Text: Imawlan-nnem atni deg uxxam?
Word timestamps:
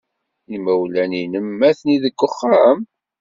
Imawlan-nnem 0.55 1.59
atni 1.69 1.97
deg 2.03 2.15
uxxam? 2.27 2.79